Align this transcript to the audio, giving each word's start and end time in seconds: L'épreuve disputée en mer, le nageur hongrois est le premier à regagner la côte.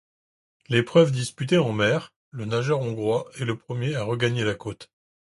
L'épreuve 0.67 1.11
disputée 1.11 1.59
en 1.59 1.73
mer, 1.73 2.11
le 2.31 2.45
nageur 2.45 2.79
hongrois 2.81 3.29
est 3.39 3.45
le 3.45 3.55
premier 3.55 3.93
à 3.93 4.01
regagner 4.03 4.43
la 4.43 4.55
côte. 4.55 4.89